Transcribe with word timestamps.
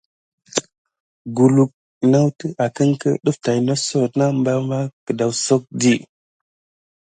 Kulu 1.35 1.63
nawute 2.09 2.47
akenki 2.65 3.09
def 3.23 3.37
tät 3.43 3.55
na 3.65 3.73
epəŋle 3.75 3.75
suk 3.87 4.13
barbar 4.45 4.83
kidasaku. 5.05 5.93